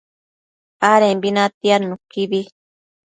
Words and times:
adembi 0.91 1.29
natiad 1.35 1.81
nuquibi 1.89 2.41